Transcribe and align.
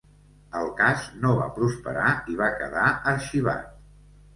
El 0.61 0.71
cas 0.79 1.03
no 1.27 1.35
va 1.41 1.47
prosperar 1.59 2.09
i 2.35 2.41
va 2.43 2.51
quedar 2.59 2.91
arxivat. 3.17 3.75